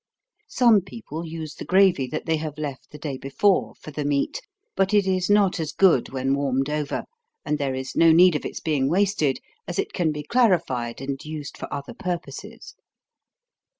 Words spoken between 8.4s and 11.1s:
its being wasted, as it can be clarified,